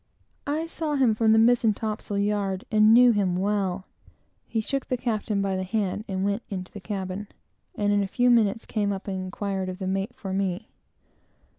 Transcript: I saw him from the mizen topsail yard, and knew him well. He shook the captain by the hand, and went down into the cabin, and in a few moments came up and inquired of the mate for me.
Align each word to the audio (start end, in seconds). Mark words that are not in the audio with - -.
I 0.47 0.65
saw 0.65 0.95
him 0.95 1.13
from 1.13 1.31
the 1.31 1.37
mizen 1.37 1.75
topsail 1.75 2.17
yard, 2.17 2.65
and 2.71 2.91
knew 2.91 3.11
him 3.11 3.35
well. 3.35 3.85
He 4.47 4.59
shook 4.59 4.87
the 4.87 4.97
captain 4.97 5.43
by 5.43 5.55
the 5.55 5.61
hand, 5.63 6.05
and 6.07 6.25
went 6.25 6.41
down 6.49 6.57
into 6.57 6.71
the 6.71 6.79
cabin, 6.79 7.27
and 7.75 7.93
in 7.93 8.01
a 8.01 8.07
few 8.07 8.31
moments 8.31 8.65
came 8.65 8.91
up 8.91 9.07
and 9.07 9.21
inquired 9.21 9.69
of 9.69 9.77
the 9.77 9.85
mate 9.85 10.15
for 10.15 10.33
me. 10.33 10.67